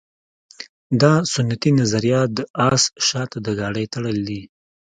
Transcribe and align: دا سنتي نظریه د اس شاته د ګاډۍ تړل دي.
دا 1.01 1.13
سنتي 1.33 1.71
نظریه 1.79 2.21
د 2.35 2.37
اس 2.69 2.83
شاته 3.07 3.37
د 3.45 3.47
ګاډۍ 3.59 3.85
تړل 3.93 4.17
دي. 4.29 4.41